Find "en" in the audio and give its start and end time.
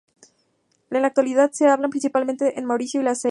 0.89-1.03, 2.57-2.65